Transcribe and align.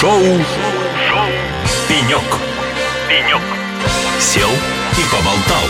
Шоу, 0.00 0.12
Шоу. 0.12 1.28
«Пенек». 1.86 2.22
«Пенек». 3.06 3.42
Сел 4.18 4.48
и 4.48 5.02
поболтал. 5.12 5.62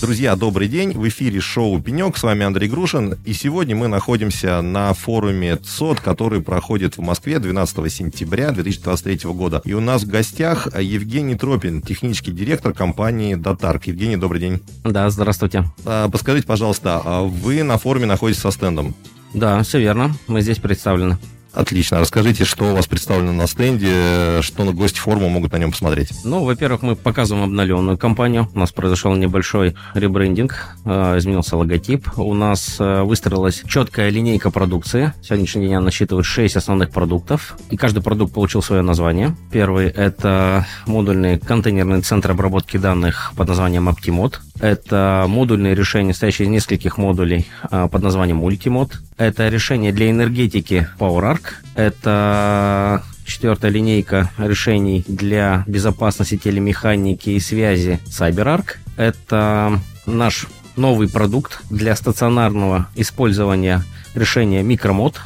Друзья, 0.00 0.36
добрый 0.36 0.68
день. 0.68 0.92
В 0.92 1.06
эфире 1.08 1.38
шоу 1.40 1.78
«Пенек». 1.82 2.16
С 2.16 2.22
вами 2.22 2.46
Андрей 2.46 2.70
Грушин. 2.70 3.18
И 3.26 3.34
сегодня 3.34 3.76
мы 3.76 3.88
находимся 3.88 4.62
на 4.62 4.94
форуме 4.94 5.56
ЦОД, 5.56 6.00
который 6.00 6.40
проходит 6.40 6.96
в 6.96 7.02
Москве 7.02 7.38
12 7.38 7.92
сентября 7.92 8.52
2023 8.52 9.30
года. 9.32 9.60
И 9.66 9.74
у 9.74 9.80
нас 9.80 10.04
в 10.04 10.08
гостях 10.08 10.68
Евгений 10.80 11.34
Тропин, 11.34 11.82
технический 11.82 12.32
директор 12.32 12.72
компании 12.72 13.34
«Датарк». 13.34 13.86
Евгений, 13.86 14.16
добрый 14.16 14.40
день. 14.40 14.62
Да, 14.82 15.10
здравствуйте. 15.10 15.64
А, 15.84 16.08
подскажите, 16.08 16.46
пожалуйста, 16.46 17.02
а 17.04 17.22
вы 17.24 17.62
на 17.62 17.76
форуме 17.76 18.06
находитесь 18.06 18.40
со 18.40 18.50
стендом? 18.50 18.94
Да, 19.34 19.62
все 19.62 19.78
верно. 19.78 20.14
Мы 20.26 20.40
здесь 20.40 20.56
представлены. 20.56 21.18
Отлично. 21.56 21.98
Расскажите, 22.00 22.44
что 22.44 22.72
у 22.72 22.74
вас 22.76 22.86
представлено 22.86 23.32
на 23.32 23.46
стенде, 23.46 24.42
что 24.42 24.64
на 24.64 24.72
гости 24.72 24.98
форума 24.98 25.30
могут 25.30 25.52
на 25.52 25.56
нем 25.56 25.70
посмотреть. 25.70 26.10
Ну, 26.22 26.44
во-первых, 26.44 26.82
мы 26.82 26.96
показываем 26.96 27.44
обновленную 27.46 27.96
компанию. 27.96 28.48
У 28.54 28.58
нас 28.58 28.72
произошел 28.72 29.14
небольшой 29.14 29.74
ребрендинг, 29.94 30.76
э, 30.84 31.16
изменился 31.16 31.56
логотип. 31.56 32.18
У 32.18 32.34
нас 32.34 32.76
э, 32.78 33.02
выстроилась 33.02 33.62
четкая 33.66 34.10
линейка 34.10 34.50
продукции. 34.50 35.14
Сегодняшний 35.22 35.62
день 35.62 35.76
она 35.76 35.86
насчитывает 35.86 36.26
6 36.26 36.56
основных 36.56 36.90
продуктов, 36.90 37.56
и 37.70 37.76
каждый 37.78 38.02
продукт 38.02 38.34
получил 38.34 38.60
свое 38.60 38.82
название. 38.82 39.34
Первый– 39.50 39.86
это 39.88 40.66
модульный 40.86 41.38
контейнерный 41.38 42.02
центр 42.02 42.32
обработки 42.32 42.76
данных 42.76 43.32
под 43.34 43.48
названием 43.48 43.88
Optimod. 43.88 44.34
Это 44.60 45.26
модульные 45.28 45.74
решения, 45.74 46.12
состоящие 46.12 46.46
из 46.46 46.50
нескольких 46.50 46.98
модулей 46.98 47.46
э, 47.70 47.88
под 47.90 48.02
названием 48.02 48.44
Multimod. 48.44 48.92
Это 49.16 49.48
решение 49.48 49.92
для 49.92 50.10
энергетики 50.10 50.88
PowerArc. 50.98 51.42
Это 51.74 53.02
четвертая 53.24 53.70
линейка 53.70 54.30
решений 54.38 55.04
для 55.06 55.64
безопасности 55.66 56.36
телемеханики 56.36 57.30
и 57.30 57.40
связи 57.40 58.00
CyberArk. 58.06 58.76
Это 58.96 59.80
наш 60.06 60.46
новый 60.76 61.08
продукт 61.08 61.60
для 61.70 61.96
стационарного 61.96 62.88
использования 62.94 63.82
решения 64.14 64.62
Micromod. 64.62 65.16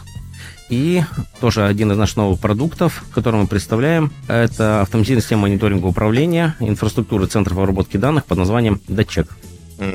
И 0.70 1.02
тоже 1.40 1.66
один 1.66 1.90
из 1.92 1.98
наших 1.98 2.16
новых 2.16 2.40
продуктов, 2.40 3.04
который 3.12 3.40
мы 3.40 3.46
представляем, 3.48 4.12
это 4.28 4.80
автоматизированная 4.82 5.22
система 5.22 5.42
мониторинга 5.42 5.86
управления 5.86 6.56
инфраструктуры 6.60 7.26
центров 7.26 7.58
обработки 7.58 7.96
данных 7.96 8.24
под 8.24 8.38
названием 8.38 8.80
DATCHECK. 8.88 9.28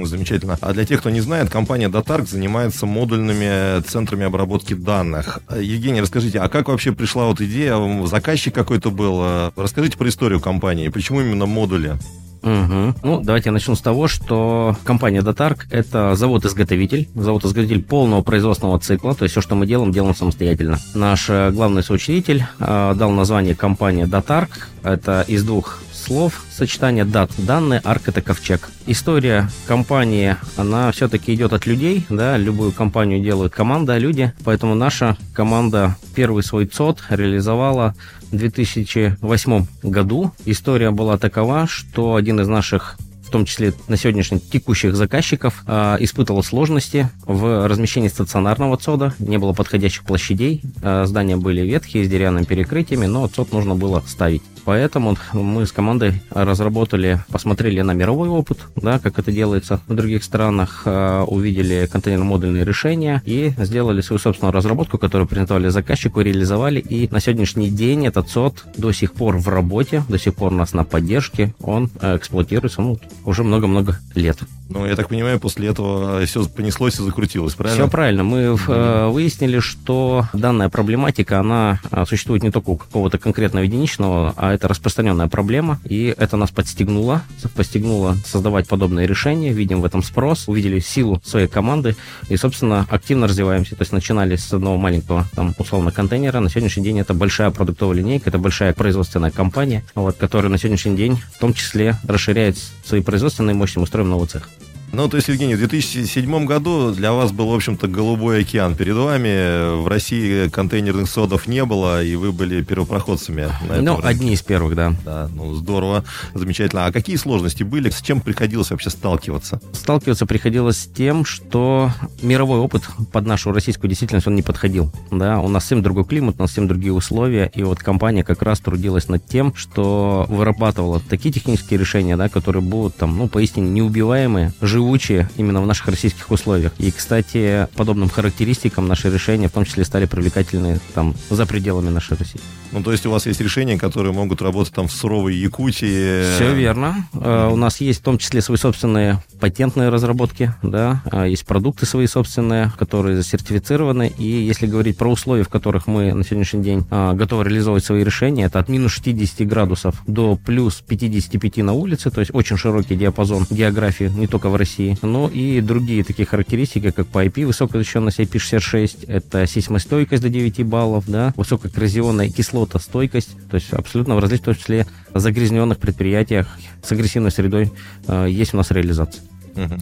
Замечательно. 0.03 0.57
А 0.61 0.73
для 0.73 0.83
тех, 0.83 0.99
кто 0.99 1.11
не 1.11 1.21
знает, 1.21 1.49
компания 1.49 1.87
Datark 1.89 2.27
занимается 2.27 2.85
модульными 2.87 3.81
центрами 3.83 4.25
обработки 4.25 4.73
данных. 4.73 5.39
Евгений, 5.55 6.01
расскажите, 6.01 6.39
а 6.39 6.49
как 6.49 6.67
вообще 6.67 6.91
пришла 6.91 7.25
вот 7.25 7.39
идея? 7.39 7.77
Заказчик 8.07 8.53
какой-то 8.53 8.91
был? 8.91 9.51
Расскажите 9.55 9.97
про 9.97 10.09
историю 10.09 10.41
компании. 10.41 10.89
Почему 10.89 11.21
именно 11.21 11.45
модули? 11.45 11.97
Угу. 12.45 12.95
Ну, 13.03 13.21
давайте 13.21 13.49
я 13.49 13.53
начну 13.53 13.75
с 13.75 13.81
того, 13.81 14.07
что 14.07 14.77
компания 14.83 15.21
Datark– 15.21 15.61
это 15.71 16.15
завод-изготовитель, 16.15 17.09
завод-изготовитель 17.15 17.81
полного 17.83 18.21
производственного 18.21 18.79
цикла, 18.79 19.15
то 19.15 19.23
есть 19.23 19.33
все, 19.33 19.41
что 19.41 19.55
мы 19.55 19.65
делаем, 19.65 19.91
делаем 19.91 20.15
самостоятельно. 20.15 20.77
Наш 20.93 21.25
э, 21.29 21.49
главный 21.49 21.81
соучредитель 21.81 22.45
э, 22.59 22.93
дал 22.95 23.09
название 23.11 23.55
компании 23.55 24.05
Datark, 24.05 24.49
это 24.83 25.25
из 25.27 25.43
двух 25.43 25.79
слов 26.05 26.43
сочетание 26.51 27.03
дат. 27.03 27.31
Данные, 27.37 27.81
арк 27.83 28.07
это 28.09 28.21
ковчег. 28.21 28.69
История 28.85 29.49
компании, 29.65 30.35
она 30.55 30.91
все-таки 30.91 31.33
идет 31.33 31.51
от 31.51 31.65
людей, 31.65 32.05
да, 32.09 32.37
любую 32.37 32.71
компанию 32.71 33.23
делают 33.23 33.53
команда, 33.53 33.93
а 33.93 33.99
люди, 33.99 34.31
поэтому 34.43 34.75
наша 34.75 35.17
команда 35.33 35.95
первый 36.13 36.43
свой 36.43 36.67
ЦОД 36.67 37.01
реализовала 37.09 37.95
в 38.31 38.37
2008 38.37 39.65
году. 39.81 40.31
История 40.45 40.91
была 40.91 41.17
такова, 41.17 41.65
что 41.67 42.15
один 42.15 42.39
из 42.39 42.47
наших 42.47 42.97
в 43.25 43.31
том 43.31 43.43
числе 43.43 43.73
на 43.88 43.97
сегодняшний 43.97 44.39
текущих 44.39 44.95
заказчиков, 44.95 45.63
э, 45.65 45.97
испытывал 45.99 46.44
сложности 46.44 47.09
в 47.25 47.67
размещении 47.67 48.07
стационарного 48.07 48.77
ЦОДа. 48.77 49.15
Не 49.17 49.39
было 49.39 49.51
подходящих 49.51 50.03
площадей, 50.03 50.61
э, 50.83 51.05
здания 51.07 51.35
были 51.35 51.61
ветхие, 51.61 52.05
с 52.05 52.07
деревянными 52.07 52.45
перекрытиями, 52.45 53.07
но 53.07 53.27
ЦОД 53.27 53.51
нужно 53.51 53.73
было 53.73 54.03
ставить. 54.05 54.44
Поэтому 54.65 55.15
мы 55.33 55.65
с 55.65 55.71
командой 55.71 56.21
разработали, 56.31 57.19
посмотрели 57.31 57.81
на 57.81 57.91
мировой 57.91 58.29
опыт, 58.29 58.59
да, 58.75 58.99
как 58.99 59.19
это 59.19 59.31
делается 59.31 59.79
в 59.87 59.93
других 59.93 60.23
странах, 60.23 60.81
э, 60.85 61.23
увидели 61.27 61.87
контейнер-модульные 61.91 62.65
решения 62.65 63.21
и 63.25 63.53
сделали 63.57 64.01
свою 64.01 64.19
собственную 64.19 64.53
разработку, 64.53 64.97
которую 64.97 65.27
презентовали 65.27 65.69
заказчику, 65.69 66.21
реализовали. 66.21 66.79
И 66.79 67.07
на 67.11 67.19
сегодняшний 67.19 67.69
день 67.69 68.07
этот 68.07 68.29
СОД 68.29 68.65
до 68.75 68.91
сих 68.91 69.13
пор 69.13 69.37
в 69.37 69.47
работе, 69.47 70.03
до 70.09 70.17
сих 70.17 70.33
пор 70.33 70.51
у 70.51 70.55
нас 70.55 70.73
на 70.73 70.83
поддержке, 70.83 71.53
он 71.61 71.91
э, 72.01 72.17
эксплуатируется 72.17 72.81
ну, 72.81 72.97
уже 73.23 73.43
много-много 73.43 73.99
лет. 74.15 74.39
Ну, 74.67 74.85
я 74.85 74.95
так 74.95 75.09
понимаю, 75.09 75.39
после 75.39 75.67
этого 75.67 76.25
все 76.25 76.45
понеслось 76.47 76.99
и 76.99 77.03
закрутилось, 77.03 77.53
правильно? 77.53 77.83
Все 77.83 77.91
правильно. 77.91 78.23
Мы 78.23 78.39
mm-hmm. 78.39 79.11
выяснили, 79.11 79.59
что 79.59 80.25
данная 80.33 80.69
проблематика, 80.69 81.39
она 81.39 81.79
существует 82.07 82.41
не 82.41 82.49
только 82.49 82.69
у 82.71 82.75
какого-то 82.75 83.19
конкретного 83.19 83.63
единичного, 83.63 84.33
а 84.35 84.53
это 84.53 84.67
распространенная 84.67 85.27
проблема, 85.27 85.79
и 85.85 86.13
это 86.17 86.35
нас 86.35 86.49
подстегнуло, 86.49 87.21
подстегнуло 87.55 88.15
создавать 88.25 88.67
подобные 88.67 89.05
решения, 89.05 89.53
видим 89.53 89.81
в 89.81 89.85
этом 89.85 90.01
спрос, 90.01 90.47
увидели 90.47 90.79
силу 90.79 91.21
своей 91.23 91.47
команды 91.47 91.95
и, 92.29 92.35
собственно, 92.35 92.87
активно 92.89 93.27
развиваемся. 93.27 93.75
То 93.75 93.83
есть 93.83 93.91
начинали 93.91 94.35
с 94.35 94.51
одного 94.51 94.77
маленького, 94.77 95.25
там, 95.35 95.53
условно, 95.59 95.91
контейнера. 95.91 96.39
На 96.39 96.49
сегодняшний 96.49 96.83
день 96.83 96.99
это 96.99 97.13
большая 97.13 97.51
продуктовая 97.51 97.97
линейка, 97.97 98.29
это 98.29 98.39
большая 98.39 98.73
производственная 98.73 99.31
компания, 99.31 99.83
вот, 99.93 100.17
которая 100.17 100.51
на 100.51 100.57
сегодняшний 100.57 100.95
день 100.95 101.21
в 101.35 101.39
том 101.39 101.53
числе 101.53 101.97
расширяет 102.07 102.57
свои 102.83 103.01
производственные 103.01 103.53
мощности, 103.53 103.79
мы 103.79 103.87
строим 103.87 104.09
новый 104.09 104.27
цех. 104.27 104.49
Ну, 104.95 105.09
то 105.09 105.17
есть, 105.17 105.28
Евгений, 105.28 105.56
в 105.56 105.57
2007 105.57 106.45
году 106.45 106.94
для 106.94 107.11
вас 107.11 107.33
был, 107.33 107.50
в 107.50 107.53
общем-то, 107.53 107.89
голубой 107.89 108.39
океан 108.41 108.75
перед 108.75 108.95
вами. 108.95 109.81
В 109.81 109.88
России 109.89 110.47
контейнерных 110.47 111.09
содов 111.09 111.47
не 111.47 111.66
было, 111.66 112.01
и 112.01 112.16
вы 112.16 112.31
были 112.31 112.63
первопроходцами. 112.63 113.50
На 113.67 113.81
ну, 113.81 113.95
рынке. 113.95 114.07
одни 114.07 114.33
из 114.33 114.41
первых, 114.41 114.73
да. 114.75 114.94
Да, 115.03 115.29
ну, 115.35 115.53
здорово, 115.53 116.06
замечательно. 116.33 116.85
А 116.85 116.94
какие 116.94 117.17
сложности 117.17 117.63
были? 117.63 117.89
С 117.89 118.01
чем 118.01 118.22
приходилось 118.22 118.72
вообще 118.72 118.89
сталкиваться? 118.89 119.59
Сталкиваться 119.73 120.25
приходилось 120.25 120.78
с 120.78 120.85
тем, 120.85 121.25
что 121.25 121.91
мировой 122.22 122.59
опыт 122.59 122.83
под 123.12 123.25
нашу 123.25 123.51
российскую 123.51 123.89
действительность, 123.89 124.27
он 124.27 124.35
не 124.35 124.44
подходил. 124.44 124.94
Да, 125.12 125.41
у 125.41 125.50
нас 125.50 125.63
совсем 125.63 125.83
другой 125.83 126.06
климат, 126.06 126.35
у 126.38 126.44
нас 126.44 126.51
совсем 126.51 126.69
другие 126.69 126.94
условия, 126.94 127.51
и 127.53 127.63
вот 127.63 127.79
компания 127.79 128.23
как 128.23 128.41
раз 128.41 128.62
трудилась 128.62 129.09
над 129.09 129.25
тем, 129.25 129.53
что 129.56 130.25
вырабатывала 130.29 131.01
такие 131.01 131.33
технические 131.33 131.81
решения, 131.81 132.16
да, 132.16 132.29
которые 132.29 132.62
будут 132.62 132.95
там, 132.95 133.17
ну, 133.17 133.27
поистине 133.27 133.69
неубиваемые, 133.69 134.53
живые 134.62 134.84
живучие 134.85 135.28
именно 135.38 135.62
в 135.62 135.66
наших 135.66 135.88
российских 135.88 136.29
условиях. 136.29 136.72
И, 136.78 136.91
кстати, 136.91 137.68
подобным 137.75 138.07
характеристикам 138.07 138.88
наши 138.88 139.09
решения 139.09 139.47
в 139.47 139.51
том 139.51 139.66
числе 139.66 139.84
стали 139.84 140.06
привлекательны 140.06 140.79
там 140.94 141.16
за 141.29 141.46
пределами 141.47 141.90
нашей 141.90 142.18
России. 142.18 142.40
Ну, 142.72 142.84
то 142.84 142.91
есть 142.91 143.06
у 143.06 143.12
вас 143.12 143.25
есть 143.25 143.41
решения, 143.41 143.78
которые 143.78 144.13
могут 144.13 144.41
работать 144.41 144.74
там 144.74 144.88
в 144.88 144.91
суровой 144.91 145.35
Якутии? 145.35 146.35
Все 146.35 146.53
верно. 146.53 147.07
Mm-hmm. 147.13 147.53
У 147.53 147.56
нас 147.56 147.81
есть 147.81 148.01
в 148.01 148.03
том 148.03 148.18
числе 148.18 148.41
свои 148.41 148.57
собственные 148.57 149.24
патентные 149.40 149.90
разработки, 149.90 150.53
да, 150.62 151.01
а, 151.12 151.25
есть 151.25 151.45
продукты 151.45 151.85
свои 151.85 152.07
собственные, 152.07 152.72
которые 152.78 153.24
сертифицированы. 153.24 154.13
И 154.18 154.24
если 154.24 154.68
говорить 154.68 154.97
про 154.97 155.09
условия, 155.09 155.44
в 155.44 155.50
которых 155.50 155.88
мы 155.88 156.13
на 156.13 156.24
сегодняшний 156.24 156.63
день 156.63 156.85
а, 156.91 157.13
готовы 157.13 157.45
реализовывать 157.45 157.85
свои 157.85 158.03
решения, 158.03 158.45
это 158.45 158.59
от 158.59 158.69
минус 158.69 158.91
60 158.94 159.47
градусов 159.47 159.95
до 160.06 160.35
плюс 160.35 160.84
55 160.88 161.57
на 161.57 161.74
улице, 161.74 162.12
то 162.12 162.19
есть 162.19 162.31
очень 162.34 162.57
широкий 162.57 162.95
диапазон 162.95 163.45
географии 163.50 164.12
не 164.16 164.28
только 164.28 164.50
в 164.50 164.56
России, 164.56 164.75
России. 164.75 164.97
Ну 165.02 165.28
и 165.28 165.62
другие 165.62 166.03
такие 166.03 166.25
характеристики, 166.25 166.91
как 166.91 167.08
по 167.08 167.25
IP, 167.25 167.46
высокая 167.46 167.81
защищенность 167.81 168.19
IP66, 168.19 169.06
это 169.08 169.46
сейсмостойкость 169.47 170.22
до 170.22 170.30
9 170.30 170.63
баллов, 170.63 171.06
да, 171.08 171.34
высококоррозионная 171.36 172.30
кислотостойкость, 172.30 173.36
то 173.50 173.56
есть 173.56 173.72
абсолютно 173.74 174.16
в 174.16 174.19
различных, 174.19 174.42
в 174.42 174.45
том 174.45 174.56
числе 174.56 174.88
загрязненных 175.13 175.77
предприятиях 175.77 176.48
с 176.83 176.92
агрессивной 176.92 177.31
средой 177.31 177.72
э, 178.07 178.27
есть 178.30 178.54
у 178.54 178.57
нас 178.57 178.72
реализация. 178.72 179.24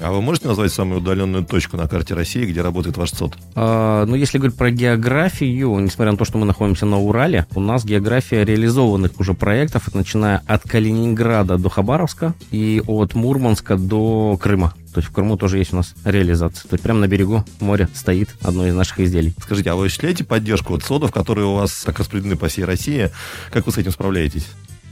А 0.01 0.11
вы 0.11 0.21
можете 0.21 0.47
назвать 0.47 0.71
самую 0.71 0.99
удаленную 0.99 1.43
точку 1.43 1.77
на 1.77 1.87
карте 1.87 2.13
России, 2.13 2.45
где 2.45 2.61
работает 2.61 2.95
ваш 2.95 3.09
ЦОД? 3.11 3.37
А, 3.55 4.05
ну, 4.05 4.15
если 4.15 4.37
говорить 4.37 4.55
про 4.55 4.69
географию, 4.69 5.79
несмотря 5.79 6.11
на 6.11 6.17
то, 6.17 6.25
что 6.25 6.37
мы 6.37 6.45
находимся 6.45 6.85
на 6.85 6.99
Урале, 6.99 7.47
у 7.55 7.59
нас 7.59 7.83
география 7.83 8.45
реализованных 8.45 9.19
уже 9.19 9.33
проектов, 9.33 9.93
начиная 9.95 10.43
от 10.45 10.61
Калининграда 10.63 11.57
до 11.57 11.69
Хабаровска 11.69 12.35
и 12.51 12.83
от 12.85 13.15
Мурманска 13.15 13.75
до 13.75 14.37
Крыма. 14.39 14.75
То 14.93 14.99
есть 14.99 15.09
в 15.09 15.13
Крыму 15.13 15.37
тоже 15.37 15.57
есть 15.57 15.73
у 15.73 15.77
нас 15.77 15.93
реализация. 16.05 16.67
То 16.67 16.75
есть 16.75 16.83
прямо 16.83 16.99
на 16.99 17.07
берегу 17.07 17.43
моря 17.59 17.89
стоит 17.93 18.29
одно 18.41 18.67
из 18.67 18.75
наших 18.75 18.99
изделий. 18.99 19.33
Скажите, 19.41 19.71
а 19.71 19.75
вы 19.75 19.85
осуществляете 19.85 20.23
поддержку 20.23 20.73
вот 20.73 20.83
содов, 20.83 21.11
которые 21.11 21.47
у 21.47 21.55
вас 21.55 21.83
так 21.83 21.99
распределены 21.99 22.35
по 22.35 22.47
всей 22.47 22.65
России? 22.65 23.09
Как 23.51 23.65
вы 23.65 23.71
с 23.71 23.77
этим 23.77 23.91
справляетесь? 23.91 24.47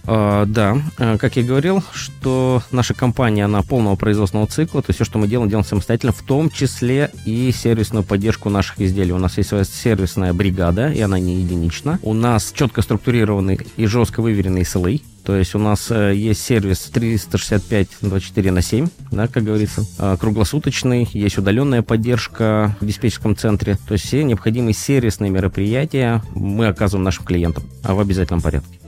А, 0.05 0.45
да, 0.45 0.81
а, 0.97 1.17
как 1.17 1.35
я 1.35 1.43
говорил, 1.43 1.83
что 1.93 2.63
наша 2.71 2.93
компания, 2.93 3.45
она 3.45 3.61
полного 3.61 3.95
производственного 3.95 4.47
цикла, 4.47 4.81
то 4.81 4.89
есть 4.89 4.97
все, 4.97 5.05
что 5.05 5.19
мы 5.19 5.27
делаем, 5.27 5.49
делаем 5.49 5.65
самостоятельно, 5.65 6.11
в 6.11 6.21
том 6.21 6.49
числе 6.49 7.11
и 7.25 7.51
сервисную 7.51 8.03
поддержку 8.03 8.49
наших 8.49 8.81
изделий. 8.81 9.11
У 9.11 9.19
нас 9.19 9.37
есть 9.37 9.49
своя 9.49 9.63
сервисная 9.63 10.33
бригада, 10.33 10.91
и 10.91 11.01
она 11.01 11.19
не 11.19 11.35
единична. 11.41 11.99
У 12.01 12.13
нас 12.13 12.51
четко 12.53 12.81
структурированный 12.81 13.59
и 13.77 13.85
жестко 13.85 14.21
выверенный 14.21 14.61
SLA, 14.61 15.01
то 15.23 15.35
есть 15.35 15.53
у 15.53 15.59
нас 15.59 15.91
э, 15.91 16.13
есть 16.15 16.41
сервис 16.41 16.79
365 16.91 17.87
24 18.01 18.51
на 18.51 18.61
7, 18.61 18.87
да, 19.11 19.27
как 19.27 19.43
говорится, 19.43 19.85
э, 19.99 20.17
круглосуточный, 20.19 21.07
есть 21.13 21.37
удаленная 21.37 21.83
поддержка 21.83 22.75
в 22.79 22.85
диспетчерском 22.85 23.35
центре. 23.35 23.77
То 23.87 23.93
есть 23.93 24.05
все 24.05 24.23
необходимые 24.23 24.73
сервисные 24.73 25.29
мероприятия 25.29 26.23
мы 26.33 26.67
оказываем 26.67 27.03
нашим 27.03 27.25
клиентам 27.25 27.63
а 27.83 27.93
в 27.93 27.99
обязательном 27.99 28.41
порядке. 28.41 28.80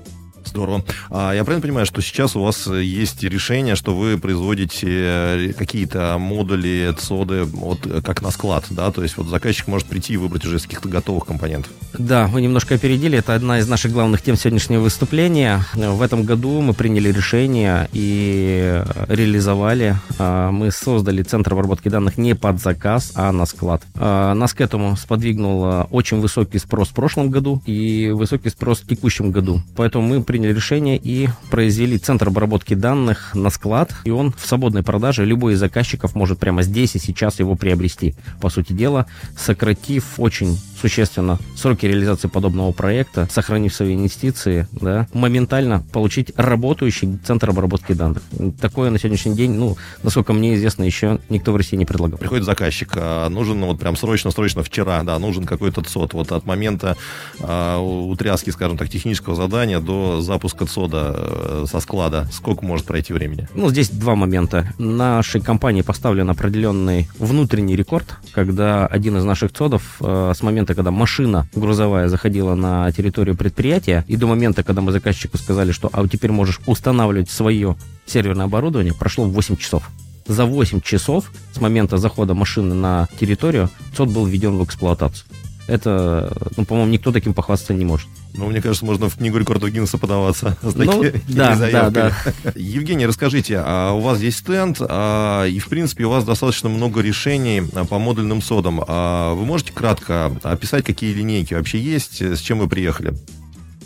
Здорово. 0.53 0.83
А 1.09 1.33
я 1.33 1.43
правильно 1.43 1.63
понимаю, 1.63 1.87
что 1.87 1.99
сейчас 2.03 2.35
у 2.35 2.43
вас 2.43 2.67
есть 2.67 3.23
решение, 3.23 3.75
что 3.75 3.95
вы 3.95 4.19
производите 4.19 4.87
э, 4.87 5.53
какие-то 5.57 6.17
модули, 6.19 6.93
цоды 6.95 7.43
вот 7.45 7.79
как 8.03 8.21
на 8.21 8.29
склад, 8.29 8.65
да? 8.69 8.91
То 8.91 9.01
есть 9.01 9.17
вот 9.17 9.25
заказчик 9.25 9.67
может 9.67 9.87
прийти 9.87 10.13
и 10.13 10.17
выбрать 10.17 10.45
уже 10.45 10.57
из 10.57 10.63
каких-то 10.63 10.87
готовых 10.87 11.25
компонентов. 11.25 11.71
Да, 11.97 12.27
вы 12.27 12.43
немножко 12.43 12.75
опередили. 12.75 13.17
Это 13.17 13.33
одна 13.33 13.57
из 13.57 13.67
наших 13.67 13.93
главных 13.93 14.21
тем 14.21 14.35
сегодняшнего 14.35 14.81
выступления. 14.81 15.65
В 15.73 16.03
этом 16.03 16.23
году 16.23 16.61
мы 16.61 16.73
приняли 16.73 17.11
решение 17.11 17.89
и 17.91 18.83
реализовали. 19.07 19.95
А, 20.19 20.51
мы 20.51 20.69
создали 20.69 21.23
центр 21.23 21.53
обработки 21.53 21.89
данных 21.89 22.19
не 22.19 22.35
под 22.35 22.61
заказ, 22.61 23.11
а 23.15 23.31
на 23.31 23.47
склад. 23.47 23.81
А, 23.95 24.35
нас 24.35 24.53
к 24.53 24.61
этому 24.61 24.95
сподвигнул 24.97 25.87
очень 25.89 26.19
высокий 26.19 26.59
спрос 26.59 26.89
в 26.89 26.93
прошлом 26.93 27.31
году 27.31 27.59
и 27.65 28.11
высокий 28.13 28.49
спрос 28.49 28.81
в 28.81 28.87
текущем 28.87 29.31
году. 29.31 29.61
Поэтому 29.75 30.07
мы 30.07 30.23
приняли 30.23 30.42
приняли 30.43 30.55
решение 30.55 30.99
и 31.01 31.29
произвели 31.49 31.97
центр 31.97 32.27
обработки 32.27 32.73
данных 32.73 33.33
на 33.33 33.49
склад, 33.49 33.93
и 34.03 34.09
он 34.09 34.33
в 34.37 34.45
свободной 34.45 34.83
продаже, 34.83 35.23
любой 35.23 35.53
из 35.53 35.59
заказчиков 35.59 36.15
может 36.15 36.37
прямо 36.37 36.63
здесь 36.63 36.95
и 36.95 36.99
сейчас 36.99 37.39
его 37.39 37.55
приобрести. 37.55 38.13
По 38.41 38.49
сути 38.49 38.73
дела, 38.73 39.05
сократив 39.37 40.03
очень 40.17 40.59
существенно 40.83 41.39
сроки 41.55 41.85
реализации 41.85 42.27
подобного 42.27 42.73
проекта, 42.73 43.25
сохранив 43.31 43.73
свои 43.73 43.95
инвестиции, 43.95 44.67
да, 44.73 45.07
моментально 45.13 45.81
получить 45.93 46.33
работающий 46.35 47.17
центр 47.25 47.51
обработки 47.51 47.93
данных. 47.93 48.21
Такое 48.59 48.89
на 48.89 48.99
сегодняшний 48.99 49.33
день, 49.33 49.53
ну, 49.53 49.77
насколько 50.03 50.33
мне 50.33 50.55
известно, 50.55 50.83
еще 50.83 51.21
никто 51.29 51.53
в 51.53 51.55
России 51.55 51.77
не 51.77 51.85
предлагал. 51.85 52.17
Приходит 52.17 52.43
заказчик, 52.43 52.89
а, 52.97 53.29
нужен 53.29 53.61
ну, 53.61 53.67
вот 53.67 53.79
прям 53.79 53.95
срочно-срочно 53.95 54.61
вчера, 54.61 55.03
да, 55.03 55.17
нужен 55.19 55.45
какой-то 55.45 55.81
ЦОД. 55.83 56.15
Вот 56.15 56.33
от 56.33 56.45
момента 56.45 56.97
а, 57.39 57.79
утряски, 57.79 58.49
скажем 58.49 58.77
так, 58.77 58.89
технического 58.89 59.35
задания 59.37 59.79
до 59.79 60.19
запуска 60.19 60.65
ЦОДа 60.65 61.15
э, 61.15 61.65
со 61.71 61.79
склада, 61.79 62.27
сколько 62.33 62.65
может 62.65 62.85
пройти 62.85 63.13
времени? 63.13 63.47
Ну, 63.55 63.69
здесь 63.69 63.89
два 63.89 64.15
момента. 64.15 64.73
Нашей 64.77 65.39
компании 65.39 65.81
поставлен 65.81 66.29
определенный 66.29 67.07
внутренний 67.17 67.77
рекорд, 67.77 68.17
когда 68.33 68.85
один 68.85 69.15
из 69.15 69.23
наших 69.23 69.53
ЦОДов 69.53 69.95
э, 70.01 70.33
с 70.35 70.43
момента 70.43 70.72
момента, 70.73 70.75
когда 70.75 70.91
машина 70.91 71.47
грузовая 71.55 72.07
заходила 72.07 72.55
на 72.55 72.91
территорию 72.91 73.35
предприятия, 73.35 74.03
и 74.09 74.17
до 74.17 74.27
момента, 74.27 74.63
когда 74.63 74.81
мы 74.81 74.91
заказчику 74.91 75.37
сказали, 75.37 75.71
что 75.71 75.89
а 75.93 76.07
теперь 76.07 76.31
можешь 76.31 76.59
устанавливать 76.65 77.29
свое 77.29 77.75
серверное 78.05 78.45
оборудование, 78.45 78.93
прошло 78.93 79.25
8 79.25 79.55
часов. 79.57 79.89
За 80.27 80.45
8 80.45 80.81
часов 80.81 81.31
с 81.53 81.61
момента 81.61 81.97
захода 81.97 82.33
машины 82.33 82.75
на 82.75 83.07
территорию 83.19 83.69
ЦОД 83.95 84.09
был 84.09 84.25
введен 84.25 84.57
в 84.57 84.63
эксплуатацию. 84.63 85.25
Это, 85.67 86.31
ну, 86.57 86.65
по-моему, 86.65 86.91
никто 86.91 87.11
таким 87.11 87.33
похвастаться 87.33 87.73
не 87.73 87.85
может. 87.85 88.07
Ну, 88.35 88.47
мне 88.47 88.61
кажется, 88.61 88.85
можно 88.85 89.09
в 89.09 89.17
книгу 89.17 89.37
рекордов 89.37 89.69
Гиннесса 89.69 89.97
подаваться 89.97 90.57
с 90.63 90.75
ну, 90.75 91.03
да, 91.27 91.55
да, 91.55 91.89
да. 91.89 92.11
Евгений, 92.55 93.05
расскажите, 93.05 93.61
а 93.63 93.93
у 93.93 93.99
вас 93.99 94.19
есть 94.19 94.39
стенд, 94.39 94.77
а, 94.81 95.45
и, 95.45 95.59
в 95.59 95.67
принципе, 95.67 96.05
у 96.05 96.09
вас 96.09 96.23
достаточно 96.23 96.69
много 96.69 97.01
решений 97.01 97.63
а, 97.73 97.85
по 97.85 97.99
модульным 97.99 98.41
содам. 98.41 98.83
А 98.87 99.33
вы 99.33 99.45
можете 99.45 99.71
кратко 99.71 100.31
описать, 100.41 100.83
какие 100.83 101.13
линейки 101.13 101.53
вообще 101.53 101.79
есть, 101.79 102.21
с 102.21 102.39
чем 102.39 102.59
вы 102.59 102.67
приехали? 102.67 103.13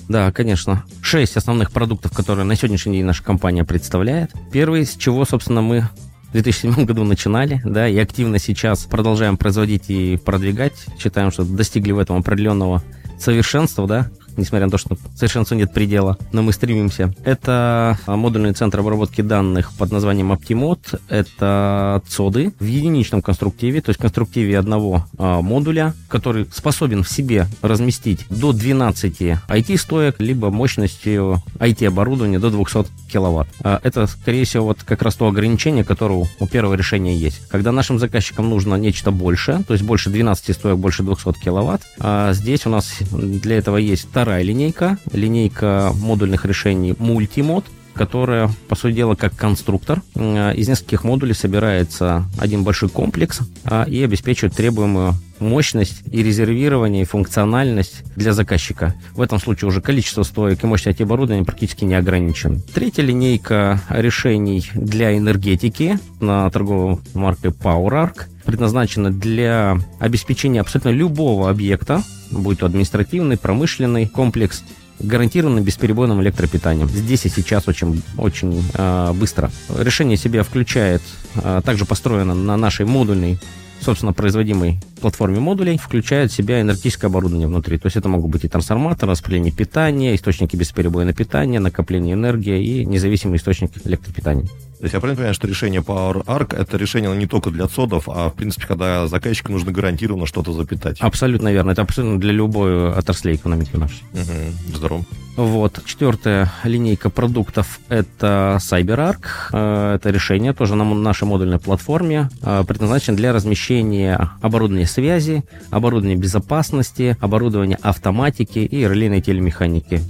Да, 0.07 0.31
конечно. 0.31 0.85
Шесть 1.01 1.35
основных 1.35 1.71
продуктов, 1.71 2.13
которые 2.13 2.45
на 2.45 2.55
сегодняшний 2.55 2.97
день 2.97 3.05
наша 3.05 3.23
компания 3.23 3.65
представляет. 3.65 4.31
Первый, 4.53 4.85
с 4.85 4.95
чего, 4.95 5.25
собственно, 5.25 5.61
мы 5.61 5.89
в 6.29 6.31
2007 6.31 6.85
году 6.85 7.03
начинали, 7.03 7.61
да, 7.65 7.88
и 7.88 7.97
активно 7.97 8.39
сейчас 8.39 8.85
продолжаем 8.85 9.38
производить 9.38 9.89
и 9.89 10.17
продвигать. 10.17 10.85
Считаем, 10.97 11.31
что 11.31 11.44
достигли 11.44 11.91
в 11.91 11.99
этом 11.99 12.17
определенного 12.17 12.83
совершенства, 13.19 13.88
да, 13.88 14.09
несмотря 14.37 14.65
на 14.65 14.71
то, 14.71 14.77
что 14.77 14.97
совершенству 15.15 15.55
нет 15.55 15.73
предела, 15.73 16.17
но 16.31 16.41
мы 16.41 16.53
стремимся. 16.53 17.13
Это 17.23 17.97
модульный 18.07 18.53
центр 18.53 18.79
обработки 18.79 19.21
данных 19.21 19.71
под 19.73 19.91
названием 19.91 20.31
Optimod. 20.31 20.99
Это 21.09 22.01
ЦОДы 22.07 22.53
в 22.59 22.65
единичном 22.65 23.21
конструктиве, 23.21 23.81
то 23.81 23.89
есть 23.89 23.99
конструктиве 23.99 24.57
одного 24.57 25.05
а, 25.17 25.41
модуля, 25.41 25.93
который 26.07 26.47
способен 26.53 27.03
в 27.03 27.09
себе 27.09 27.47
разместить 27.61 28.25
до 28.29 28.53
12 28.53 29.21
IT-стоек, 29.49 30.15
либо 30.19 30.49
мощностью 30.49 31.41
IT-оборудования 31.59 32.39
до 32.39 32.49
200 32.49 32.85
киловатт. 33.11 33.47
А 33.63 33.79
это, 33.83 34.07
скорее 34.07 34.45
всего, 34.45 34.65
вот 34.65 34.83
как 34.83 35.01
раз 35.01 35.15
то 35.15 35.27
ограничение, 35.27 35.83
которое 35.83 36.27
у 36.39 36.47
первого 36.47 36.75
решения 36.75 37.15
есть. 37.15 37.47
Когда 37.49 37.71
нашим 37.71 37.99
заказчикам 37.99 38.49
нужно 38.49 38.75
нечто 38.75 39.11
большее, 39.11 39.63
то 39.67 39.73
есть 39.73 39.83
больше 39.85 40.09
12 40.09 40.55
стоек, 40.55 40.77
больше 40.77 41.03
200 41.03 41.33
киловатт, 41.43 41.81
а 41.99 42.33
здесь 42.33 42.65
у 42.65 42.69
нас 42.69 42.97
для 43.11 43.57
этого 43.57 43.77
есть 43.77 44.11
вторая 44.27 44.44
линейка, 44.44 44.97
линейка 45.13 45.94
модульных 46.01 46.44
решений 46.44 46.91
Multimod, 46.91 47.63
которая, 47.94 48.50
по 48.68 48.75
сути 48.75 48.95
дела, 48.95 49.15
как 49.15 49.38
конструктор. 49.38 50.01
Э, 50.15 50.53
из 50.53 50.68
нескольких 50.68 51.06
модулей 51.06 51.33
собирается 51.33 52.25
один 52.38 52.65
большой 52.65 52.89
комплекс 52.89 53.39
а, 53.63 53.85
и 53.85 54.03
обеспечивает 54.03 54.53
требуемую 54.53 55.13
мощность 55.39 56.03
и 56.11 56.23
резервирование, 56.23 57.03
и 57.03 57.05
функциональность 57.05 58.03
для 58.15 58.33
заказчика. 58.33 58.95
В 59.13 59.21
этом 59.21 59.39
случае 59.39 59.69
уже 59.69 59.81
количество 59.81 60.23
стоек 60.23 60.63
и 60.63 60.67
мощность 60.67 61.01
оборудования 61.01 61.43
практически 61.45 61.85
не 61.85 61.95
ограничен. 61.95 62.61
Третья 62.73 63.03
линейка 63.03 63.81
решений 63.89 64.69
для 64.73 65.17
энергетики 65.17 65.99
на 66.19 66.49
торговой 66.49 66.99
марке 67.13 67.49
PowerArc 67.49 68.23
предназначена 68.45 69.11
для 69.11 69.77
обеспечения 69.99 70.61
абсолютно 70.61 70.89
любого 70.89 71.49
объекта, 71.49 72.01
будь 72.31 72.59
то 72.59 72.65
административный, 72.65 73.37
промышленный 73.37 74.07
комплекс, 74.07 74.63
гарантированным 74.99 75.63
бесперебойным 75.63 76.21
электропитанием. 76.21 76.89
Здесь 76.89 77.25
и 77.25 77.29
сейчас 77.29 77.67
очень, 77.67 78.01
очень 78.17 78.63
э, 78.73 79.13
быстро. 79.13 79.51
Решение 79.77 80.17
себя 80.17 80.43
включает, 80.43 81.01
э, 81.35 81.61
также 81.63 81.85
построено 81.85 82.33
на 82.33 82.57
нашей 82.57 82.85
модульной 82.85 83.37
собственно, 83.81 84.13
производимой 84.13 84.79
платформе 85.01 85.39
модулей 85.39 85.77
включает 85.77 86.31
в 86.31 86.35
себя 86.35 86.62
энергетическое 86.62 87.09
оборудование 87.09 87.47
внутри. 87.47 87.77
То 87.77 87.88
есть 87.88 87.97
это 87.97 88.09
могут 88.09 88.31
быть 88.31 88.44
и 88.45 88.47
трансформаторы, 88.47 89.12
распределение 89.12 89.51
питания, 89.51 90.16
источники 90.16 90.56
бесперебойного 90.56 91.16
питания, 91.16 91.59
накопление 91.59 92.13
энергии 92.13 92.63
и 92.63 92.85
независимый 92.85 93.37
источник 93.37 93.71
электропитания. 93.85 94.45
То 94.45 94.83
есть 94.83 94.94
я 94.94 94.99
правильно 94.99 95.18
понимаю, 95.18 95.33
что 95.33 95.47
решение 95.47 95.81
Power 95.81 96.23
Arc 96.25 96.56
это 96.56 96.78
решение 96.78 97.16
не 97.16 97.25
только 97.25 97.49
для 97.49 97.68
ЦОДов, 97.68 98.07
а 98.09 98.30
в 98.30 98.35
принципе, 98.35 98.68
когда 98.68 99.07
заказчику 99.07 99.51
нужно 99.51 99.71
гарантированно 99.71 100.28
что-то 100.28 100.54
запитать. 100.54 100.97
Абсолютно 100.99 101.51
верно. 101.51 101.71
Это 101.71 101.81
абсолютно 101.81 102.19
для 102.19 102.31
любой 102.31 102.92
отрасли 102.92 103.35
экономики 103.35 103.75
нашей. 103.75 104.04
Угу. 104.13 104.78
Здорово. 104.78 105.06
Вот. 105.37 105.79
Четвертая 105.85 106.51
линейка 106.63 107.11
продуктов– 107.11 107.79
это 107.89 108.57
CyberArk. 108.59 109.19
Э, 109.53 109.95
это 109.95 110.09
решение 110.09 110.51
тоже 110.51 110.73
на 110.75 110.83
нашей 110.83 111.25
модульной 111.25 111.59
платформе, 111.59 112.29
э, 112.41 112.63
предназначено 112.67 113.15
для 113.15 113.31
размещения 113.33 114.31
оборудования 114.41 114.87
связи, 114.87 115.44
оборудования 115.69 116.15
безопасности, 116.15 117.15
оборудования 117.21 117.77
автоматики 117.83 118.59
и 118.59 118.79
релейной 118.79 119.21
телемеханики. 119.21 120.01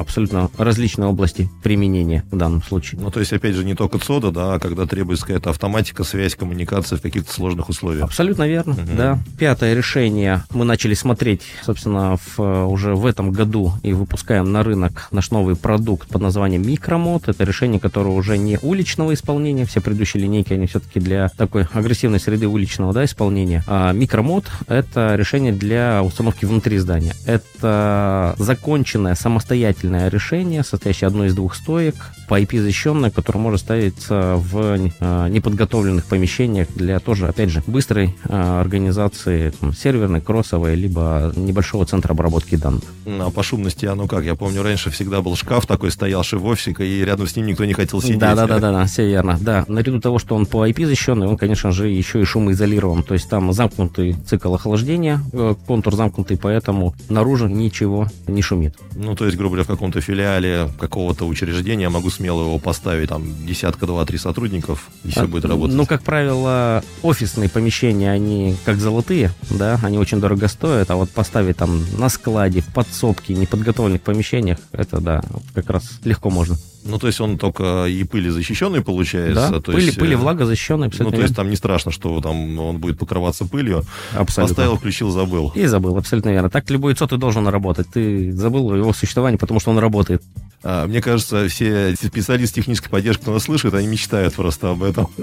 Абсолютно 0.00 0.50
различные 0.58 1.06
области 1.06 1.48
применения 1.62 2.24
в 2.32 2.36
данном 2.36 2.62
случае. 2.64 3.00
Ну, 3.00 3.12
то 3.12 3.20
есть, 3.20 3.32
опять 3.32 3.54
же, 3.54 3.64
не 3.64 3.76
только 3.76 3.98
ЦОДа, 3.98 4.32
да, 4.32 4.54
а 4.54 4.58
когда 4.58 4.86
требуется 4.86 5.24
какая-то 5.24 5.50
автоматика, 5.50 6.02
связь, 6.02 6.34
коммуникация 6.34 6.98
в 6.98 7.02
каких-то 7.02 7.32
сложных 7.32 7.68
условиях. 7.68 8.04
Абсолютно 8.04 8.48
верно, 8.48 8.72
угу. 8.72 8.96
да. 8.96 9.18
Пятое 9.38 9.74
решение 9.74 10.42
мы 10.50 10.64
начали 10.64 10.94
смотреть, 10.94 11.42
собственно, 11.64 12.16
в, 12.16 12.66
уже 12.66 12.96
в 12.96 13.06
этом 13.06 13.30
году 13.30 13.74
и 13.84 13.92
выпускаем 13.92 14.47
на 14.52 14.62
рынок 14.62 15.08
наш 15.10 15.30
новый 15.30 15.56
продукт 15.56 16.08
под 16.08 16.22
названием 16.22 16.66
Микромод. 16.66 17.28
Это 17.28 17.44
решение, 17.44 17.80
которое 17.80 18.10
уже 18.10 18.38
не 18.38 18.58
уличного 18.60 19.14
исполнения. 19.14 19.64
Все 19.64 19.80
предыдущие 19.80 20.22
линейки, 20.22 20.52
они 20.52 20.66
все-таки 20.66 21.00
для 21.00 21.28
такой 21.36 21.66
агрессивной 21.72 22.20
среды 22.20 22.46
уличного 22.46 22.92
да, 22.92 23.04
исполнения. 23.04 23.62
А 23.66 23.92
Микромод— 23.92 24.44
это 24.68 25.14
решение 25.16 25.52
для 25.52 26.02
установки 26.02 26.44
внутри 26.44 26.78
здания. 26.78 27.14
Это 27.26 28.34
законченное 28.38 29.14
самостоятельное 29.14 30.08
решение, 30.08 30.64
состоящее 30.64 31.08
одной 31.08 31.28
из 31.28 31.34
двух 31.34 31.54
стоек, 31.54 31.94
по 32.28 32.40
IP 32.40 32.60
защищенная, 32.60 33.10
которая 33.10 33.42
может 33.42 33.60
ставиться 33.60 34.34
в 34.36 34.58
э, 35.00 35.28
неподготовленных 35.30 36.04
помещениях 36.04 36.68
для 36.74 37.00
тоже, 37.00 37.26
опять 37.26 37.48
же, 37.50 37.62
быстрой 37.66 38.14
э, 38.24 38.60
организации 38.60 39.50
там, 39.58 39.72
серверной, 39.72 40.20
кроссовой, 40.20 40.74
либо 40.74 41.32
небольшого 41.36 41.86
центра 41.86 42.12
обработки 42.12 42.56
данных. 42.56 42.84
А 43.06 43.30
по 43.30 43.42
шумности 43.42 43.86
оно 43.86 44.06
как? 44.06 44.24
Я 44.24 44.34
помню, 44.34 44.62
раньше 44.62 44.90
всегда 44.90 45.22
был 45.22 45.36
шкаф 45.36 45.66
такой 45.66 45.90
стоявший 45.90 46.38
в 46.38 46.46
офисе, 46.46 46.74
и 46.78 47.04
рядом 47.04 47.26
с 47.26 47.34
ним 47.34 47.46
никто 47.46 47.64
не 47.64 47.72
хотел 47.72 48.02
сидеть. 48.02 48.18
Да, 48.18 48.34
да, 48.34 48.46
да, 48.46 48.58
да, 48.58 48.72
да, 48.72 48.84
все 48.84 49.06
верно. 49.06 49.38
Да, 49.40 49.64
наряду 49.68 50.00
того, 50.00 50.18
что 50.18 50.36
он 50.36 50.44
по 50.46 50.68
IP 50.68 50.86
защищенный, 50.86 51.26
он, 51.26 51.36
конечно 51.36 51.72
же, 51.72 51.88
еще 51.88 52.20
и 52.20 52.24
шумоизолирован. 52.24 53.02
То 53.02 53.14
есть 53.14 53.28
там 53.28 53.52
замкнутый 53.52 54.16
цикл 54.26 54.54
охлаждения, 54.54 55.20
э, 55.32 55.54
контур 55.66 55.94
замкнутый, 55.94 56.36
поэтому 56.36 56.94
наружу 57.08 57.48
ничего 57.48 58.06
не 58.26 58.42
шумит. 58.42 58.76
Ну, 58.94 59.14
то 59.16 59.24
есть, 59.24 59.36
грубо 59.36 59.54
говоря, 59.54 59.64
в 59.64 59.68
каком-то 59.68 60.00
филиале 60.00 60.68
какого-то 60.78 61.26
учреждения 61.26 61.88
могу 61.88 62.10
смело 62.18 62.42
его 62.42 62.58
поставить, 62.58 63.08
там, 63.08 63.46
десятка, 63.46 63.86
два, 63.86 64.04
три 64.04 64.18
сотрудников, 64.18 64.88
и 65.04 65.10
все 65.10 65.22
а, 65.22 65.26
будет 65.26 65.44
работать. 65.44 65.76
Ну, 65.76 65.86
как 65.86 66.02
правило, 66.02 66.82
офисные 67.02 67.48
помещения, 67.48 68.10
они 68.10 68.56
как 68.64 68.78
золотые, 68.80 69.30
да, 69.50 69.78
они 69.84 69.98
очень 69.98 70.20
дорого 70.20 70.48
стоят, 70.48 70.90
а 70.90 70.96
вот 70.96 71.10
поставить 71.10 71.56
там 71.56 71.84
на 71.96 72.08
складе, 72.08 72.60
в 72.60 72.66
подсобке, 72.74 73.34
неподготовленных 73.34 74.02
помещениях, 74.02 74.58
это, 74.72 75.00
да, 75.00 75.22
как 75.54 75.70
раз 75.70 75.84
легко 76.02 76.28
можно. 76.28 76.56
Ну, 76.84 76.98
то 76.98 77.06
есть 77.06 77.20
он 77.20 77.38
только 77.38 77.86
и 77.86 78.04
пыли 78.04 78.30
защищенный 78.30 78.82
получается. 78.82 79.50
Да, 79.50 79.60
то 79.60 79.72
пыли, 79.72 79.86
есть, 79.86 79.98
пыли, 79.98 80.14
э, 80.14 80.16
влага 80.16 80.44
абсолютно. 80.44 81.04
Ну, 81.04 81.10
то 81.10 81.20
есть 81.20 81.34
там 81.34 81.50
не 81.50 81.56
страшно, 81.56 81.90
что 81.90 82.20
там 82.20 82.58
он 82.58 82.78
будет 82.78 82.98
покрываться 82.98 83.44
пылью. 83.44 83.82
Абсолютно. 84.14 84.54
Поставил, 84.54 84.76
включил, 84.76 85.10
забыл. 85.10 85.52
И 85.54 85.66
забыл, 85.66 85.96
абсолютно 85.96 86.30
верно. 86.30 86.50
Так 86.50 86.70
любой 86.70 86.94
ЦО 86.94 87.06
ты 87.06 87.16
должен 87.16 87.46
работать. 87.48 87.88
Ты 87.92 88.32
забыл 88.32 88.74
его 88.74 88.92
существование, 88.92 89.38
потому 89.38 89.60
что 89.60 89.70
он 89.70 89.78
работает. 89.78 90.22
А, 90.62 90.86
мне 90.86 91.00
кажется, 91.00 91.48
все 91.48 91.94
специалисты 91.96 92.60
технической 92.60 92.90
поддержки, 92.90 93.22
кто 93.22 93.32
нас 93.32 93.44
слышит, 93.44 93.74
они 93.74 93.86
мечтают 93.86 94.34
просто 94.34 94.70
об 94.70 94.82
этом. 94.82 95.08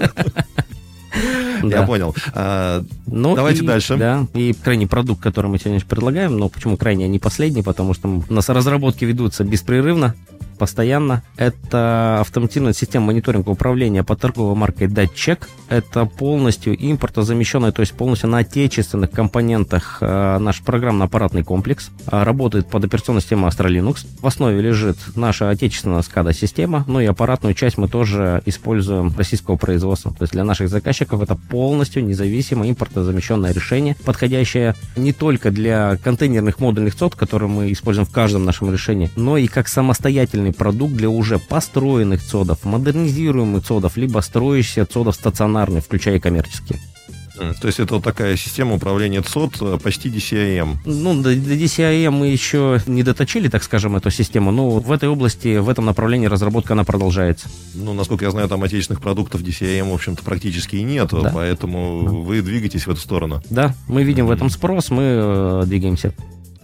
Я 1.62 1.82
понял. 1.82 2.14
А, 2.34 2.84
ну, 3.06 3.34
давайте 3.34 3.62
дальше. 3.62 3.96
Да, 3.96 4.26
и 4.34 4.52
крайний 4.52 4.86
продукт, 4.86 5.22
который 5.22 5.50
мы 5.50 5.58
сегодня 5.58 5.80
предлагаем, 5.80 6.36
но 6.36 6.48
почему 6.48 6.76
крайний, 6.76 7.06
а 7.06 7.08
не 7.08 7.18
последний, 7.18 7.62
потому 7.62 7.94
что 7.94 8.22
у 8.28 8.32
нас 8.32 8.48
разработки 8.48 9.04
ведутся 9.04 9.44
беспрерывно, 9.44 10.14
постоянно. 10.56 11.22
Это 11.36 12.18
автоматизированная 12.20 12.74
система 12.74 13.06
мониторинга 13.06 13.50
управления 13.50 14.02
по 14.02 14.16
торговой 14.16 14.54
маркой 14.54 14.88
DatCheck. 14.88 15.44
Это 15.68 16.04
полностью 16.06 16.74
импортозамещенная, 16.74 17.72
то 17.72 17.80
есть 17.80 17.92
полностью 17.92 18.30
на 18.30 18.38
отечественных 18.38 19.10
компонентах 19.10 19.98
э, 20.00 20.38
наш 20.38 20.62
программно-аппаратный 20.62 21.42
комплекс. 21.42 21.90
Э, 22.10 22.22
работает 22.22 22.68
под 22.68 22.84
операционной 22.84 23.20
системой 23.20 23.50
Astra 23.50 23.68
Linux. 23.68 24.06
В 24.20 24.26
основе 24.26 24.60
лежит 24.60 24.96
наша 25.14 25.50
отечественная 25.50 26.02
SCADA-система, 26.02 26.84
ну 26.86 27.00
и 27.00 27.06
аппаратную 27.06 27.54
часть 27.54 27.78
мы 27.78 27.88
тоже 27.88 28.42
используем 28.46 29.12
российского 29.16 29.56
производства. 29.56 30.12
То 30.12 30.22
есть 30.22 30.32
для 30.32 30.44
наших 30.44 30.68
заказчиков 30.68 31.22
это 31.22 31.36
полностью 31.36 32.04
независимое 32.04 32.70
импортозамещенное 32.70 33.52
решение, 33.52 33.96
подходящее 34.04 34.74
не 34.96 35.12
только 35.12 35.50
для 35.50 35.96
контейнерных 35.96 36.60
модульных 36.60 36.94
ЦОД, 36.94 37.14
которые 37.14 37.48
мы 37.48 37.72
используем 37.72 38.06
в 38.06 38.12
каждом 38.12 38.44
нашем 38.44 38.72
решении, 38.72 39.10
но 39.16 39.36
и 39.36 39.46
как 39.46 39.68
самостоятельный 39.68 40.45
идеальный 40.46 40.52
продукт 40.52 40.94
для 40.94 41.08
уже 41.08 41.38
построенных 41.38 42.22
цодов, 42.22 42.64
модернизируемых 42.64 43.64
цодов, 43.64 43.96
либо 43.96 44.20
строящихся 44.20 44.86
цодов 44.86 45.14
стационарных, 45.14 45.84
включая 45.84 46.20
коммерческие. 46.20 46.78
То 47.60 47.66
есть 47.66 47.80
это 47.80 47.96
вот 47.96 48.02
такая 48.02 48.34
система 48.36 48.76
управления 48.76 49.20
ЦОД 49.20 49.56
э, 49.60 49.78
почти 49.82 50.08
DCIM. 50.08 50.78
Ну, 50.86 51.14
до, 51.16 51.36
до 51.36 51.54
DCIM 51.54 52.10
мы 52.10 52.28
еще 52.28 52.80
не 52.86 53.02
доточили, 53.02 53.48
так 53.48 53.62
скажем, 53.62 53.94
эту 53.94 54.10
систему, 54.10 54.52
но 54.52 54.70
в 54.70 54.90
этой 54.90 55.10
области, 55.10 55.58
в 55.58 55.68
этом 55.68 55.84
направлении 55.84 56.28
разработка 56.28 56.72
она 56.72 56.84
продолжается. 56.84 57.48
Ну, 57.74 57.92
насколько 57.92 58.24
я 58.24 58.30
знаю, 58.30 58.48
там 58.48 58.62
отечественных 58.62 59.02
продуктов 59.02 59.42
DCIM, 59.42 59.90
в 59.90 59.94
общем-то, 59.94 60.22
практически 60.24 60.76
и 60.76 60.82
нет, 60.82 61.10
да. 61.12 61.30
поэтому 61.34 62.04
да. 62.04 62.10
вы 62.10 62.40
двигаетесь 62.40 62.86
в 62.86 62.90
эту 62.90 63.00
сторону. 63.00 63.42
Да, 63.50 63.74
мы 63.86 64.02
видим 64.02 64.24
mm-hmm. 64.24 64.28
в 64.28 64.30
этом 64.30 64.48
спрос, 64.48 64.88
мы 64.88 65.02
э, 65.02 65.62
двигаемся. 65.66 66.14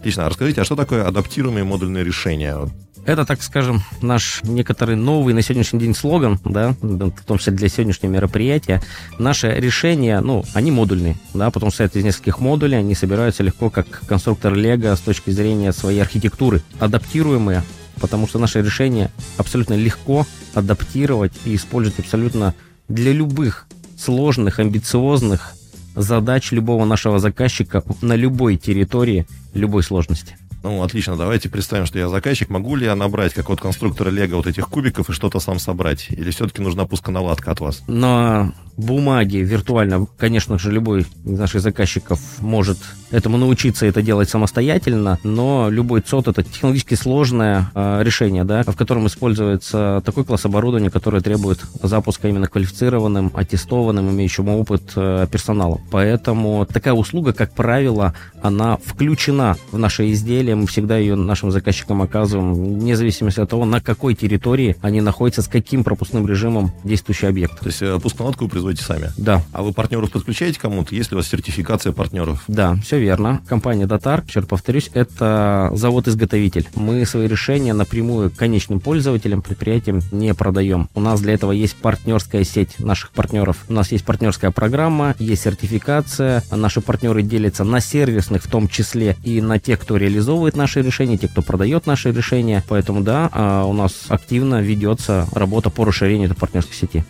Отлично. 0.03 0.25
А 0.25 0.29
расскажите, 0.29 0.59
а 0.59 0.65
что 0.65 0.75
такое 0.75 1.07
адаптируемые 1.07 1.63
модульные 1.63 2.03
решения? 2.03 2.57
Это, 3.05 3.25
так 3.25 3.43
скажем, 3.43 3.83
наш 4.01 4.41
некоторый 4.43 4.95
новый 4.95 5.33
на 5.33 5.41
сегодняшний 5.41 5.79
день 5.79 5.93
слоган, 5.93 6.39
да, 6.45 6.73
в 6.81 7.25
том 7.25 7.37
числе 7.37 7.51
для 7.51 7.67
сегодняшнего 7.67 8.11
мероприятия. 8.11 8.81
Наши 9.19 9.49
решения, 9.49 10.21
ну, 10.21 10.45
они 10.53 10.71
модульные, 10.71 11.17
да, 11.33 11.51
потом 11.51 11.69
состоят 11.69 11.97
из 11.97 12.03
нескольких 12.05 12.39
модулей, 12.39 12.77
они 12.77 12.95
собираются 12.95 13.43
легко, 13.43 13.69
как 13.69 13.87
конструктор 14.07 14.53
Лего 14.53 14.95
с 14.95 15.01
точки 15.01 15.31
зрения 15.31 15.73
своей 15.73 15.99
архитектуры, 15.99 16.61
адаптируемые, 16.79 17.63
потому 17.99 18.25
что 18.25 18.39
наши 18.39 18.61
решения 18.61 19.11
абсолютно 19.37 19.73
легко 19.73 20.25
адаптировать 20.53 21.33
и 21.43 21.55
использовать 21.55 21.99
абсолютно 21.99 22.55
для 22.87 23.11
любых 23.11 23.67
сложных, 23.97 24.59
амбициозных 24.59 25.55
задач 25.95 26.51
любого 26.51 26.85
нашего 26.85 27.19
заказчика 27.19 27.83
на 28.01 28.15
любой 28.15 28.57
территории, 28.57 29.27
любой 29.53 29.83
сложности. 29.83 30.37
Ну, 30.63 30.81
отлично, 30.81 31.17
давайте 31.17 31.49
представим, 31.49 31.85
что 31.85 31.99
я 31.99 32.07
заказчик. 32.07 32.49
Могу 32.49 32.77
ли 32.77 32.85
я 32.85 32.95
набрать, 32.95 33.33
как 33.33 33.49
от 33.49 33.59
конструктора 33.59 34.09
Лего, 34.09 34.37
вот 34.37 34.47
этих 34.47 34.69
кубиков 34.69 35.09
и 35.09 35.13
что-то 35.13 35.41
сам 35.41 35.59
собрать? 35.59 36.07
Или 36.09 36.31
все-таки 36.31 36.61
нужна 36.61 36.85
пусконаладка 36.85 37.51
от 37.51 37.59
вас? 37.59 37.83
На 37.87 38.53
бумаге 38.77 39.41
виртуально, 39.41 40.07
конечно 40.17 40.57
же, 40.57 40.71
любой 40.71 41.01
из 41.01 41.39
наших 41.39 41.61
заказчиков 41.61 42.19
может 42.39 42.77
этому 43.11 43.37
научиться 43.37 43.85
это 43.85 44.01
делать 44.01 44.29
самостоятельно, 44.29 45.19
но 45.23 45.67
любой 45.69 46.01
ЦОД 46.01 46.29
это 46.29 46.43
технологически 46.43 46.95
сложное 46.95 47.69
э, 47.75 48.01
решение, 48.03 48.43
да, 48.43 48.63
в 48.63 48.75
котором 48.75 49.07
используется 49.07 50.01
такой 50.05 50.25
класс 50.25 50.45
оборудования, 50.45 50.89
которое 50.89 51.21
требует 51.21 51.59
запуска 51.81 52.27
именно 52.27 52.47
квалифицированным, 52.47 53.31
аттестованным, 53.33 54.09
имеющим 54.09 54.49
опыт 54.49 54.93
э, 54.95 55.27
персоналом. 55.31 55.81
Поэтому 55.91 56.65
такая 56.65 56.93
услуга, 56.93 57.33
как 57.33 57.53
правило, 57.53 58.15
она 58.41 58.77
включена 58.77 59.57
в 59.71 59.77
наше 59.77 60.11
изделие, 60.11 60.55
мы 60.55 60.65
всегда 60.65 60.97
ее 60.97 61.15
нашим 61.15 61.51
заказчикам 61.51 62.01
оказываем, 62.01 62.53
вне 62.53 62.95
зависимости 62.95 63.39
от 63.39 63.49
того, 63.49 63.65
на 63.65 63.79
какой 63.81 64.15
территории 64.15 64.75
они 64.81 65.01
находятся, 65.01 65.43
с 65.43 65.47
каким 65.47 65.83
пропускным 65.83 66.27
режимом 66.27 66.71
действующий 66.83 67.27
объект. 67.27 67.59
То 67.59 67.67
есть 67.67 67.81
э, 67.81 67.99
пусконаладку 68.01 68.47
вы 68.47 68.62
производите 68.63 68.83
сами? 68.83 69.11
Да. 69.17 69.43
А 69.51 69.61
вы 69.61 69.73
партнеров 69.73 70.11
подключаете 70.11 70.59
кому-то? 70.59 70.95
Есть 70.95 71.11
ли 71.11 71.15
у 71.15 71.19
вас 71.19 71.27
сертификация 71.27 71.91
партнеров? 71.91 72.43
Да, 72.47 72.75
все 72.83 72.99
верно. 72.99 73.41
Компания 73.47 73.85
Датар, 73.85 74.23
еще 74.27 74.39
раз 74.39 74.47
повторюсь, 74.47 74.89
это 74.93 75.69
завод-изготовитель. 75.73 76.67
Мы 76.75 77.05
свои 77.05 77.27
решения 77.27 77.73
напрямую 77.73 78.31
конечным 78.31 78.79
пользователям, 78.79 79.41
предприятиям 79.41 80.01
не 80.11 80.33
продаем. 80.33 80.89
У 80.95 81.01
нас 81.01 81.21
для 81.21 81.33
этого 81.33 81.51
есть 81.51 81.75
партнерская 81.75 82.43
сеть 82.43 82.79
наших 82.79 83.11
партнеров. 83.11 83.57
У 83.67 83.73
нас 83.73 83.91
есть 83.91 84.05
партнерская 84.05 84.51
программа, 84.51 85.15
есть 85.19 85.43
сертификация. 85.43 86.43
Наши 86.51 86.81
партнеры 86.81 87.21
делятся 87.21 87.63
на 87.63 87.79
сервисных 87.79 88.43
в 88.43 88.49
том 88.49 88.67
числе 88.67 89.17
и 89.23 89.41
на 89.41 89.59
тех, 89.59 89.79
кто 89.79 89.97
реализовывает 89.97 90.55
наши 90.55 90.81
решения, 90.81 91.17
те, 91.17 91.27
кто 91.27 91.41
продает 91.41 91.85
наши 91.85 92.11
решения. 92.11 92.63
Поэтому 92.69 93.01
да, 93.01 93.29
а, 93.33 93.65
у 93.65 93.73
нас 93.73 94.05
активно 94.07 94.61
ведется 94.61 95.27
работа 95.33 95.69
по 95.69 95.85
расширению 95.85 96.29
этой 96.29 96.37
партнерской 96.37 96.75
сети. 96.75 97.03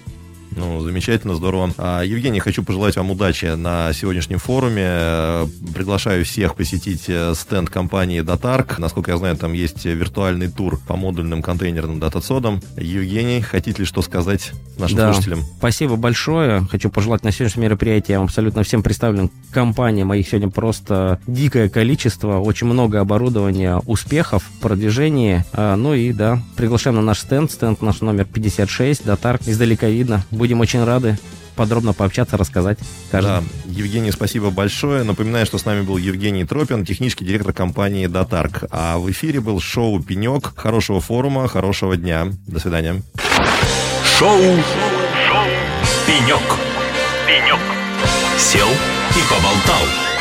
Ну, 0.55 0.81
замечательно, 0.81 1.35
здорово. 1.35 1.71
А, 1.77 2.01
Евгений, 2.01 2.39
хочу 2.39 2.63
пожелать 2.63 2.95
вам 2.95 3.11
удачи 3.11 3.45
на 3.45 3.93
сегодняшнем 3.93 4.39
форуме. 4.39 5.47
Приглашаю 5.73 6.25
всех 6.25 6.55
посетить 6.55 7.05
э, 7.07 7.33
стенд 7.35 7.69
компании 7.69 8.21
Datark. 8.21 8.75
Насколько 8.79 9.11
я 9.11 9.17
знаю, 9.17 9.35
там 9.35 9.53
есть 9.53 9.85
виртуальный 9.85 10.49
тур 10.49 10.79
по 10.87 10.95
модульным 10.95 11.41
контейнерным 11.41 11.99
датацодам. 11.99 12.61
Евгений, 12.77 13.41
хотите 13.41 13.81
ли 13.81 13.85
что 13.85 14.01
сказать 14.01 14.51
нашим 14.77 14.97
да. 14.97 15.13
слушателям? 15.13 15.43
Спасибо 15.57 15.95
большое. 15.95 16.61
Хочу 16.69 16.89
пожелать 16.89 17.23
на 17.23 17.31
сегодняшнем 17.31 17.63
мероприятии 17.63 18.13
абсолютно 18.13 18.63
всем 18.63 18.83
представленным 18.83 19.31
компаниям. 19.51 20.09
Моих 20.09 20.27
сегодня 20.27 20.49
просто 20.49 21.19
дикое 21.27 21.69
количество, 21.69 22.39
очень 22.39 22.67
много 22.67 22.99
оборудования, 22.99 23.81
успехов, 23.85 24.43
продвижения. 24.61 25.45
А, 25.53 25.75
ну 25.75 25.93
и 25.93 26.13
да, 26.13 26.41
приглашаем 26.55 26.97
на 26.97 27.01
наш 27.01 27.19
стенд. 27.19 27.51
Стенд 27.51 27.81
наш 27.81 28.01
номер 28.01 28.25
56, 28.25 29.05
Datark. 29.05 29.41
Издалека 29.45 29.87
видно. 29.87 30.23
Будем 30.43 30.59
очень 30.59 30.83
рады 30.83 31.17
подробно 31.55 31.93
пообщаться, 31.93 32.35
рассказать. 32.35 32.77
Каждому. 33.09 33.47
Да, 33.63 33.71
Евгений, 33.71 34.11
спасибо 34.11 34.49
большое. 34.49 35.03
Напоминаю, 35.03 35.45
что 35.45 35.57
с 35.57 35.63
нами 35.63 35.83
был 35.83 35.95
Евгений 35.95 36.43
Тропин, 36.43 36.85
технический 36.85 37.23
директор 37.23 37.53
компании 37.53 38.07
«Датарк». 38.07 38.65
А 38.69 38.97
в 38.97 39.09
эфире 39.09 39.39
был 39.39 39.61
шоу 39.61 40.03
«Пенек». 40.03 40.51
Хорошего 40.57 40.99
форума, 40.99 41.47
хорошего 41.47 41.95
дня. 41.95 42.27
До 42.45 42.59
свидания. 42.59 43.01
Шоу, 44.17 44.37
шоу, 44.37 44.59
шоу. 45.29 45.45
«Пенек». 46.05 46.59
«Пенек». 47.25 47.59
Сел 48.37 48.67
и 48.67 49.21
поболтал. 49.29 50.12